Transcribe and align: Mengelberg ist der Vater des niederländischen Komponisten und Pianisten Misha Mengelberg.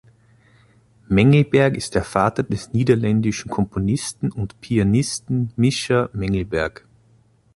Mengelberg 1.09 1.77
ist 1.77 1.93
der 1.93 2.03
Vater 2.03 2.41
des 2.41 2.73
niederländischen 2.73 3.51
Komponisten 3.51 4.31
und 4.31 4.59
Pianisten 4.59 5.53
Misha 5.55 6.09
Mengelberg. 6.13 6.87